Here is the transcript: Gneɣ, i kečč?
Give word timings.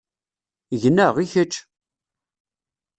Gneɣ, 0.81 1.15
i 1.23 1.25
kečč? 1.33 1.53